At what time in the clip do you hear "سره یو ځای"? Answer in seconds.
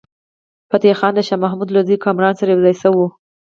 2.39-2.75